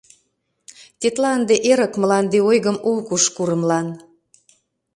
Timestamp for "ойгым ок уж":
2.49-3.23